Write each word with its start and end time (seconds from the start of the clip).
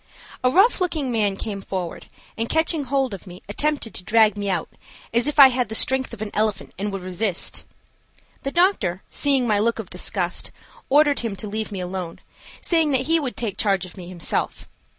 A 0.43 0.49
rough 0.49 0.81
looking 0.81 1.11
man 1.11 1.35
came 1.35 1.61
forward, 1.61 2.07
and 2.35 2.49
catching 2.49 2.85
hold 2.85 3.13
of 3.13 3.27
me 3.27 3.43
attempted 3.47 3.93
to 3.93 4.03
drag 4.03 4.35
me 4.35 4.49
out 4.49 4.67
as 5.13 5.27
if 5.27 5.37
I 5.37 5.49
had 5.49 5.69
the 5.69 5.75
strength 5.75 6.11
of 6.11 6.23
an 6.23 6.31
elephant 6.33 6.73
and 6.79 6.91
would 6.91 7.03
resist. 7.03 7.65
The 8.41 8.49
doctor, 8.49 9.03
seeing 9.11 9.45
my 9.45 9.59
look 9.59 9.77
of 9.77 9.91
disgust, 9.91 10.49
ordered 10.89 11.19
him 11.19 11.35
to 11.35 11.47
leave 11.47 11.71
me 11.71 11.81
alone, 11.81 12.17
saying 12.61 12.89
that 12.93 13.01
he 13.01 13.19
would 13.19 13.37
take 13.37 13.57
charge 13.57 13.85
of 13.85 13.95
me 13.95 14.07
himself. 14.07 14.67